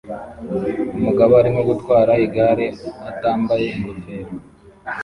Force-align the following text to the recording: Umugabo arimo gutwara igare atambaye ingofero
Umugabo 0.97 1.33
arimo 1.41 1.61
gutwara 1.69 2.13
igare 2.25 2.67
atambaye 3.09 3.65
ingofero 3.75 4.31